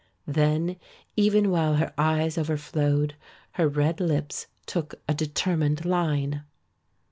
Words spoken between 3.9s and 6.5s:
lips took a determined line.